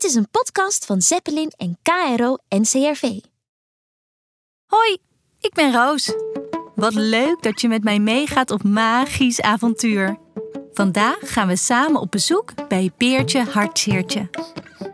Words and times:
Dit 0.00 0.10
is 0.10 0.16
een 0.16 0.30
podcast 0.30 0.86
van 0.86 1.02
Zeppelin 1.02 1.52
en 1.56 1.78
KRO 1.82 2.36
NCRV. 2.48 3.02
Hoi, 4.66 4.98
ik 5.40 5.52
ben 5.54 5.72
Roos. 5.72 6.12
Wat 6.74 6.94
leuk 6.94 7.42
dat 7.42 7.60
je 7.60 7.68
met 7.68 7.84
mij 7.84 7.98
meegaat 7.98 8.50
op 8.50 8.62
magisch 8.62 9.40
avontuur. 9.40 10.18
Vandaag 10.72 11.18
gaan 11.20 11.46
we 11.46 11.56
samen 11.56 12.00
op 12.00 12.10
bezoek 12.10 12.68
bij 12.68 12.90
Beertje 12.96 13.44
Hartzeertje. 13.44 14.30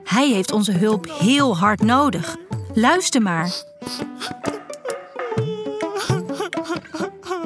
Hij 0.05 0.29
heeft 0.29 0.53
onze 0.53 0.73
hulp 0.73 1.11
heel 1.19 1.57
hard 1.57 1.83
nodig. 1.83 2.37
Luister 2.75 3.23
maar. 3.23 3.63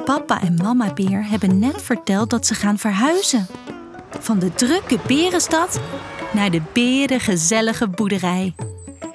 Papa 0.05 0.41
en 0.41 0.55
mama 0.55 0.93
Beer 0.93 1.27
hebben 1.27 1.59
net 1.59 1.81
verteld 1.81 2.29
dat 2.29 2.47
ze 2.47 2.53
gaan 2.53 2.77
verhuizen. 2.77 3.47
Van 4.19 4.39
de 4.39 4.53
drukke 4.53 4.99
berenstad 5.07 5.79
naar 6.33 6.51
de 6.51 6.61
berengezellige 6.73 7.87
boerderij. 7.87 8.55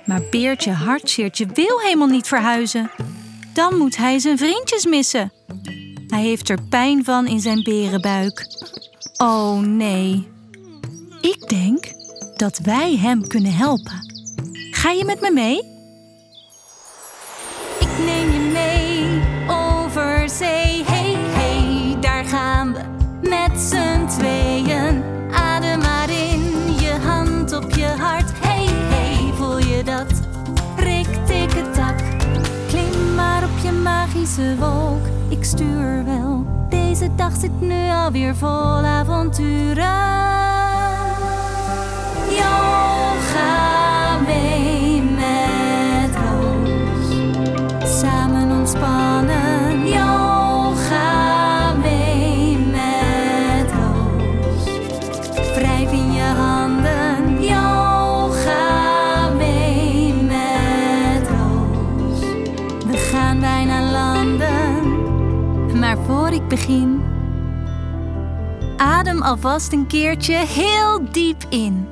Maar 0.04 0.22
Beertje 0.30 0.70
Hartzeertje 0.70 1.46
wil 1.54 1.80
helemaal 1.80 2.08
niet 2.08 2.28
verhuizen. 2.28 2.90
Dan 3.52 3.76
moet 3.76 3.96
hij 3.96 4.18
zijn 4.18 4.38
vriendjes 4.38 4.86
missen. 4.86 5.32
Hij 6.06 6.22
heeft 6.22 6.48
er 6.48 6.62
pijn 6.68 7.04
van 7.04 7.26
in 7.26 7.40
zijn 7.40 7.62
berenbuik. 7.62 8.46
Oh 9.16 9.58
nee. 9.58 10.28
Ik 11.20 11.48
denk 11.48 11.84
dat 12.36 12.58
wij 12.58 12.96
hem 12.96 13.26
kunnen 13.26 13.52
helpen. 13.52 14.14
Ga 14.70 14.90
je 14.90 15.04
met 15.04 15.20
me 15.20 15.30
mee? 15.30 15.58
Ik 17.80 18.04
neem 18.04 18.35
magische 34.06 34.56
wolk. 34.58 35.06
Ik 35.28 35.44
stuur 35.44 36.04
wel. 36.04 36.46
Deze 36.68 37.08
dag 37.16 37.36
zit 37.36 37.60
nu 37.60 37.90
alweer 37.90 38.36
vol 38.36 38.84
avonturen. 38.84 40.55
Begin, 66.56 67.02
adem 68.76 69.22
alvast 69.22 69.72
een 69.72 69.86
keertje 69.86 70.34
heel 70.34 71.10
diep 71.12 71.44
in. 71.48 71.88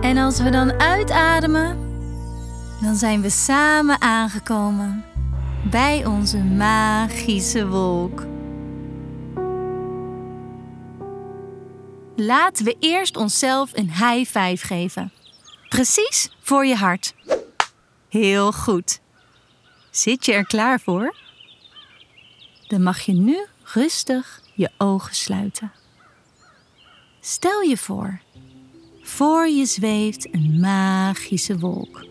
En 0.00 0.16
als 0.16 0.40
we 0.40 0.50
dan 0.50 0.80
uitademen, 0.80 1.78
dan 2.80 2.94
zijn 2.94 3.20
we 3.20 3.30
samen 3.30 4.00
aangekomen 4.00 5.04
bij 5.70 6.06
onze 6.06 6.38
magische 6.38 7.68
wolk. 7.68 8.26
Laten 12.16 12.64
we 12.64 12.76
eerst 12.80 13.16
onszelf 13.16 13.70
een 13.72 13.90
high 13.90 14.38
five 14.38 14.66
geven. 14.66 15.12
Precies 15.68 16.36
voor 16.40 16.66
je 16.66 16.76
hart. 16.76 17.14
Heel 18.08 18.52
goed. 18.52 19.00
Zit 19.90 20.24
je 20.24 20.32
er 20.32 20.46
klaar 20.46 20.80
voor? 20.80 21.26
Dan 22.68 22.82
mag 22.82 23.00
je 23.00 23.12
nu 23.12 23.46
rustig 23.62 24.40
je 24.54 24.70
ogen 24.78 25.14
sluiten. 25.14 25.72
Stel 27.20 27.60
je 27.60 27.76
voor, 27.76 28.20
voor 29.02 29.48
je 29.48 29.66
zweeft 29.66 30.34
een 30.34 30.60
magische 30.60 31.58
wolk. 31.58 32.06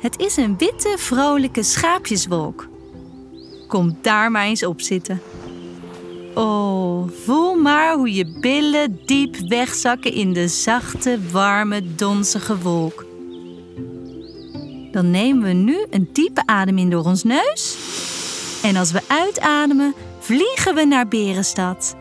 Het 0.00 0.18
is 0.18 0.36
een 0.36 0.58
witte, 0.58 0.94
vrolijke 0.98 1.62
schaapjeswolk. 1.62 2.68
Kom 3.68 3.98
daar 4.02 4.30
maar 4.30 4.44
eens 4.44 4.64
op 4.64 4.80
zitten. 4.80 5.20
Oh, 6.34 7.08
voel 7.24 7.54
maar 7.54 7.94
hoe 7.94 8.14
je 8.14 8.38
billen 8.40 9.00
diep 9.06 9.36
wegzakken 9.36 10.12
in 10.12 10.32
de 10.32 10.48
zachte, 10.48 11.18
warme, 11.30 11.94
donzige 11.94 12.58
wolk. 12.58 13.06
Dan 14.92 15.10
nemen 15.10 15.42
we 15.42 15.52
nu 15.52 15.86
een 15.90 16.08
diepe 16.12 16.42
adem 16.46 16.78
in 16.78 16.90
door 16.90 17.04
ons 17.04 17.22
neus. 17.22 17.76
En 18.62 18.76
als 18.76 18.92
we 18.92 19.00
uitademen, 19.06 19.94
vliegen 20.20 20.74
we 20.74 20.84
naar 20.84 21.08
Berenstad. 21.08 21.96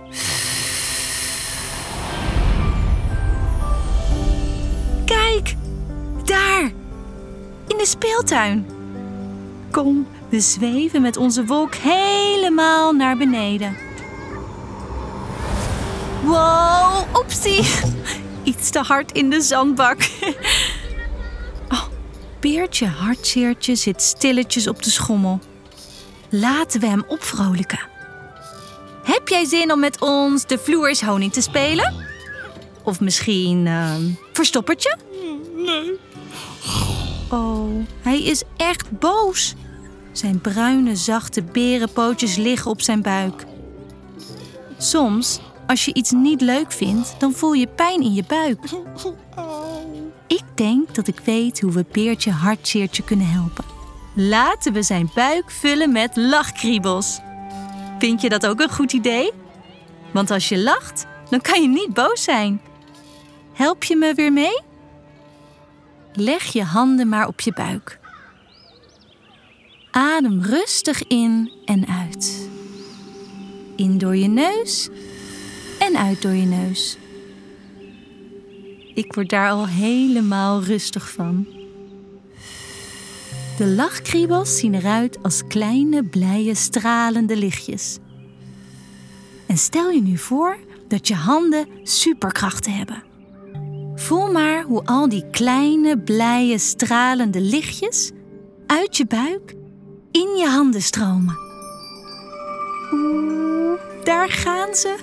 Kijk, 5.06 5.56
daar, 6.24 6.72
in 7.68 7.78
de 7.78 7.86
speeltuin. 7.86 8.66
Kom, 9.72 10.08
we 10.30 10.40
zweven 10.40 11.02
met 11.02 11.18
onze 11.18 11.46
wolk 11.46 11.76
helemaal 11.76 12.94
naar 12.94 13.18
beneden. 13.18 13.78
Wow, 16.24 17.04
opsie. 17.14 17.70
Iets 18.44 18.70
te 18.70 18.80
hard 18.80 19.12
in 19.12 19.30
de 19.30 19.42
zandbak. 19.42 20.10
Oh, 21.70 21.84
Beertje 22.40 22.86
Hartzeertje 22.86 23.76
zit 23.76 24.02
stilletjes 24.02 24.68
op 24.68 24.84
de 24.84 24.90
schommel. 24.90 25.40
Laten 26.34 26.80
we 26.80 26.88
hem 26.88 27.04
opvrolijken. 27.08 27.80
Heb 29.04 29.28
jij 29.28 29.46
zin 29.46 29.72
om 29.72 29.80
met 29.80 30.02
ons 30.02 30.46
de 30.46 30.58
vloer 30.58 30.90
is 30.90 31.02
honing 31.02 31.34
te 31.34 31.42
spelen? 31.42 31.94
Of 32.84 33.00
misschien 33.00 33.68
ehm, 33.68 34.02
verstoppertje? 34.34 34.98
Nee. 35.56 36.00
Oh, 37.30 37.86
hij 38.02 38.24
is 38.24 38.44
echt 38.58 39.00
boos. 39.00 39.56
Zijn 40.12 40.42
bruine, 40.42 40.96
zachte 40.96 41.44
berenpootjes 41.44 42.36
liggen 42.36 42.72
op 42.72 42.82
zijn 42.82 43.02
buik. 43.02 43.46
Soms, 44.78 45.40
als 45.68 45.86
je 45.86 45.94
iets 45.94 46.12
niet 46.12 46.42
leuk 46.42 46.72
vindt, 46.72 47.16
dan 47.20 47.34
voel 47.34 47.54
je 47.54 47.68
pijn 47.68 48.02
in 48.02 48.14
je 48.14 48.24
buik. 48.28 48.60
Ik 50.28 50.44
denk 50.56 50.96
dat 50.96 51.08
ik 51.08 51.20
weet 51.20 51.62
hoe 51.62 51.72
we 51.72 51.86
Beertje 51.92 52.32
Hartzeertje 52.32 53.04
kunnen 53.04 53.30
helpen. 53.30 53.81
Laten 54.14 54.74
we 54.74 54.84
zijn 54.84 55.10
buik 55.14 55.52
vullen 55.52 55.92
met 55.92 56.16
lachkriebels. 56.16 57.20
Vind 58.00 58.22
je 58.22 58.30
dat 58.30 58.46
ook 58.46 58.60
een 58.60 58.72
goed 58.72 58.94
idee? 58.94 59.32
Want 60.14 60.32
als 60.32 60.50
je 60.50 60.60
lacht, 60.60 61.06
dan 61.30 61.42
kan 61.42 61.62
je 61.62 61.68
niet 61.68 61.94
boos 61.94 62.24
zijn. 62.24 62.62
Help 63.54 63.84
je 63.84 63.96
me 63.96 64.14
weer 64.14 64.34
mee? 64.34 64.62
Leg 66.14 66.44
je 66.44 66.64
handen 66.64 67.10
maar 67.10 67.28
op 67.28 67.40
je 67.40 67.54
buik. 67.54 68.00
Adem 69.92 70.42
rustig 70.42 71.08
in 71.08 71.52
en 71.66 71.88
uit. 71.88 72.50
In 73.76 73.98
door 73.98 74.16
je 74.16 74.28
neus 74.28 74.90
en 75.80 75.98
uit 75.98 76.22
door 76.22 76.34
je 76.34 76.46
neus. 76.46 76.98
Ik 78.94 79.14
word 79.14 79.30
daar 79.30 79.50
al 79.50 79.68
helemaal 79.68 80.64
rustig 80.64 81.10
van. 81.10 81.61
De 83.62 83.68
lachkriebels 83.68 84.58
zien 84.58 84.74
eruit 84.74 85.24
als 85.24 85.48
kleine, 85.48 86.04
blije, 86.04 86.56
stralende 86.56 87.38
lichtjes. 87.38 87.98
En 89.48 89.58
stel 89.58 89.90
je 89.90 90.02
nu 90.02 90.18
voor 90.18 90.58
dat 90.88 91.08
je 91.08 91.16
handen 91.16 91.68
superkrachten 91.84 92.74
hebben. 92.74 93.04
Voel 93.96 94.32
maar 94.32 94.64
hoe 94.64 94.86
al 94.86 95.10
die 95.10 95.30
kleine, 95.30 96.00
blije, 96.00 96.58
stralende 96.58 97.42
lichtjes 97.42 98.12
uit 98.68 98.98
je 98.98 99.06
buik 99.06 99.56
in 100.12 100.36
je 100.38 100.48
handen 100.48 100.82
stromen. 100.82 101.38
Oeh, 102.92 103.80
daar 104.04 104.30
gaan 104.30 104.76
ze. 104.76 104.96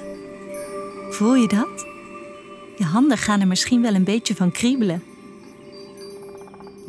Voel 1.11 1.35
je 1.35 1.49
dat? 1.49 1.87
Je 2.77 2.85
handen 2.85 3.19
gaan 3.19 3.41
er 3.41 3.47
misschien 3.47 3.83
wel 3.83 3.95
een 3.95 4.05
beetje 4.05 4.35
van 4.35 4.51
kriebelen. 4.51 5.03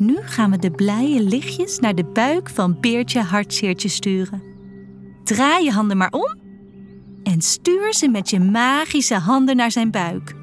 Nu 0.00 0.18
gaan 0.22 0.50
we 0.50 0.58
de 0.58 0.70
blije 0.70 1.22
lichtjes 1.22 1.78
naar 1.78 1.94
de 1.94 2.04
buik 2.04 2.50
van 2.50 2.80
Beertje 2.80 3.20
Hartzeertje 3.20 3.88
sturen. 3.88 4.42
Draai 5.24 5.64
je 5.64 5.70
handen 5.70 5.96
maar 5.96 6.10
om 6.10 6.38
en 7.22 7.40
stuur 7.40 7.94
ze 7.94 8.08
met 8.08 8.30
je 8.30 8.40
magische 8.40 9.14
handen 9.14 9.56
naar 9.56 9.70
zijn 9.70 9.90
buik. 9.90 10.34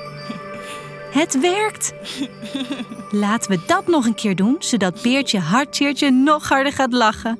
Het 1.18 1.40
werkt! 1.40 1.94
Laten 3.10 3.50
we 3.50 3.60
dat 3.66 3.86
nog 3.86 4.06
een 4.06 4.14
keer 4.14 4.36
doen, 4.36 4.56
zodat 4.58 5.02
Beertje 5.02 5.38
Hartzeertje 5.38 6.10
nog 6.10 6.48
harder 6.48 6.72
gaat 6.72 6.92
lachen. 6.92 7.38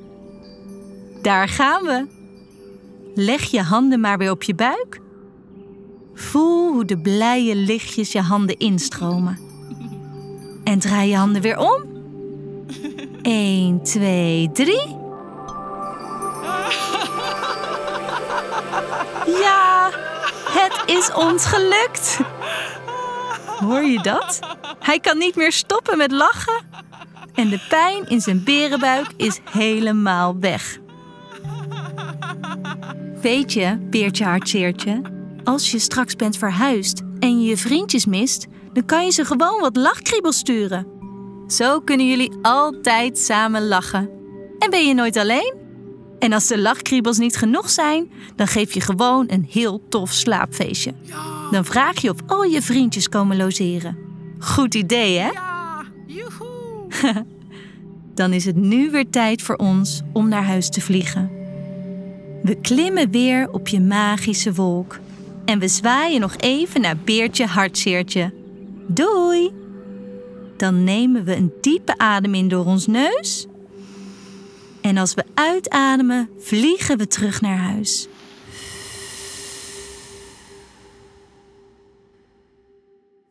Daar 1.23 1.49
gaan 1.49 1.83
we! 1.83 2.07
Leg 3.15 3.43
je 3.43 3.63
handen 3.63 4.01
maar 4.01 4.19
weer 4.19 4.31
op 4.31 4.43
je 4.43 4.55
buik. 4.55 5.01
Voel 6.15 6.73
hoe 6.73 6.85
de 6.85 6.99
blije 6.99 7.57
lichtjes 7.57 8.13
je 8.13 8.21
handen 8.21 8.57
instromen. 8.57 9.46
En 10.67 10.79
draai 10.79 11.11
je 11.11 11.17
handen 11.17 11.43
weer 11.43 11.59
om. 11.59 11.85
1, 13.23 13.83
2, 13.83 14.51
3. 14.53 14.75
Ja, 19.27 19.91
het 20.45 20.83
is 20.87 21.13
ons 21.13 21.45
gelukt. 21.45 22.21
Hoor 23.47 23.83
je 23.83 24.03
dat? 24.03 24.41
Hij 24.79 25.01
kan 25.01 25.19
niet 25.19 25.37
meer 25.37 25.53
stoppen 25.53 25.99
met 25.99 26.11
lachen. 26.11 26.65
En 27.35 27.49
de 27.49 27.61
pijn 27.69 28.09
in 28.09 28.21
zijn 28.21 28.45
berenbuik 28.45 29.07
is 29.17 29.41
helemaal 29.51 30.39
weg. 30.39 30.79
Weet 33.21 33.53
je, 33.53 33.79
Beertje 33.91 34.25
Hartzeertje, 34.25 35.03
als 35.45 35.71
je 35.71 35.79
straks 35.79 36.17
bent 36.17 36.37
verhuisd 36.37 37.03
en 37.19 37.41
je 37.41 37.49
je 37.49 37.57
vriendjes 37.57 38.07
mist, 38.07 38.47
dan 38.77 38.85
kan 38.85 39.05
je 39.05 39.11
ze 39.11 39.25
gewoon 39.25 39.61
wat 39.61 39.77
lachkriebels 39.77 40.39
sturen. 40.39 40.87
Zo 41.47 41.81
kunnen 41.81 42.09
jullie 42.09 42.33
altijd 42.43 43.19
samen 43.19 43.69
lachen. 43.69 44.11
En 44.59 44.71
ben 44.71 44.87
je 44.87 44.95
nooit 44.95 45.17
alleen? 45.17 45.55
En 46.19 46.33
als 46.33 46.47
de 46.47 46.59
lachkriebels 46.59 47.19
niet 47.19 47.37
genoeg 47.37 47.71
zijn, 47.71 48.11
dan 48.35 48.47
geef 48.47 48.73
je 48.73 48.81
gewoon 48.81 49.25
een 49.29 49.47
heel 49.51 49.83
tof 49.89 50.13
slaapfeestje. 50.13 50.95
Dan 51.51 51.65
vraag 51.65 52.01
je 52.01 52.11
of 52.11 52.17
al 52.27 52.43
je 52.43 52.63
vriendjes 52.63 53.09
komen 53.09 53.37
logeren. 53.37 53.99
Goed 54.39 54.75
idee, 54.75 55.19
hè? 55.19 55.29
Ja, 55.29 55.83
joehoe. 56.07 56.87
Dan 58.15 58.33
is 58.33 58.45
het 58.45 58.57
nu 58.57 58.91
weer 58.91 59.11
tijd 59.11 59.43
voor 59.43 59.57
ons 59.57 60.03
om 60.13 60.29
naar 60.29 60.45
huis 60.45 60.69
te 60.71 60.81
vliegen. 60.81 61.31
We 62.43 62.55
klimmen 62.61 63.11
weer 63.11 63.51
op 63.51 63.69
je 63.69 63.81
magische 63.81 64.53
wolk. 64.53 64.99
En 65.45 65.59
we 65.59 65.69
zwaaien 65.69 66.21
nog 66.21 66.37
even 66.37 66.81
naar 66.81 66.97
Beertje 66.97 67.47
Hartzeertje. 67.47 68.45
Doei! 68.89 69.53
Dan 70.57 70.85
nemen 70.85 71.25
we 71.25 71.37
een 71.37 71.53
diepe 71.61 71.99
adem 71.99 72.35
in 72.35 72.49
door 72.49 72.65
ons 72.65 72.87
neus. 72.87 73.47
En 74.81 74.97
als 74.97 75.15
we 75.15 75.25
uitademen, 75.35 76.31
vliegen 76.39 76.99
we 76.99 77.07
terug 77.07 77.41
naar 77.41 77.59
huis. 77.59 78.09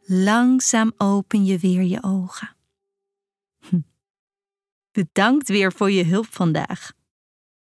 Langzaam 0.02 0.94
open 0.98 1.46
je 1.46 1.58
weer 1.58 1.84
je 1.84 2.04
ogen. 2.04 2.56
Hm. 3.70 3.80
Bedankt 4.92 5.48
weer 5.48 5.74
voor 5.74 5.92
je 5.92 6.06
hulp 6.06 6.28
vandaag. 6.30 6.92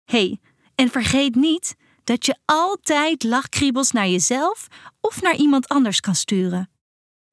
hey, 0.05 0.41
en 0.75 0.89
vergeet 0.89 1.35
niet 1.35 1.77
dat 2.05 2.27
je 2.27 2.37
altijd 2.45 3.25
lachkriebels 3.25 3.91
naar 3.91 4.09
jezelf 4.09 4.67
of 5.01 5.23
naar 5.23 5.37
iemand 5.37 5.69
anders 5.69 6.01
kan 6.01 6.15
sturen. 6.15 6.71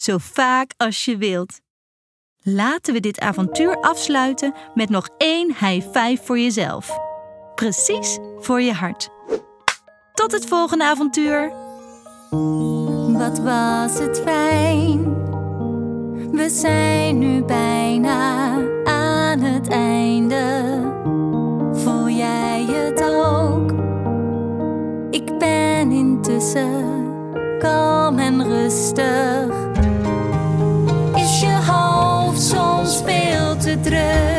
Zo 0.03 0.17
vaak 0.17 0.73
als 0.77 1.05
je 1.05 1.17
wilt. 1.17 1.59
Laten 2.41 2.93
we 2.93 2.99
dit 2.99 3.19
avontuur 3.19 3.79
afsluiten 3.81 4.53
met 4.73 4.89
nog 4.89 5.09
één 5.17 5.47
high 5.47 5.87
five 5.91 6.19
voor 6.23 6.39
jezelf. 6.39 6.99
Precies 7.55 8.19
voor 8.39 8.61
je 8.61 8.73
hart. 8.73 9.09
Tot 10.13 10.31
het 10.31 10.45
volgende 10.45 10.83
avontuur. 10.83 11.53
Wat 13.17 13.39
was 13.39 13.99
het 13.99 14.21
fijn. 14.23 15.03
We 16.31 16.49
zijn 16.49 17.19
nu 17.19 17.43
bijna 17.43 18.51
aan 18.83 19.39
het 19.39 19.67
einde. 19.67 20.63
Voel 21.73 22.09
jij 22.09 22.65
het 22.65 23.03
ook? 23.03 23.71
Ik 25.09 25.37
ben 25.37 25.91
intussen 25.91 26.91
kalm 27.59 28.19
en 28.19 28.43
rustig 28.43 29.72
je 31.43 31.59
hoofd 31.71 32.41
soms 32.41 33.01
veel 33.05 33.57
te 33.57 33.79
druk. 33.79 34.32